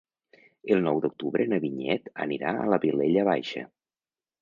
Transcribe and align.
El 0.75 0.81
nou 0.85 1.01
d'octubre 1.03 1.47
na 1.53 1.61
Vinyet 1.67 2.11
anirà 2.27 2.57
a 2.57 2.67
la 2.75 2.83
Vilella 2.89 3.31
Baixa. 3.33 3.71